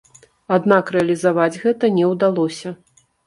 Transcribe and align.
Аднак 0.55 0.85
рэалізаваць 0.95 1.59
гэта 1.65 1.91
не 1.99 2.09
ўдалося. 2.15 2.75